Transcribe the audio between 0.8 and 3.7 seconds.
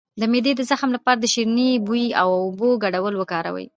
لپاره د شیرین بویې او اوبو ګډول وکاروئ